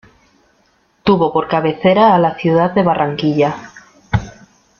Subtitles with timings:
[1.03, 3.69] Tuvo por cabecera a la ciudad de Barranquilla.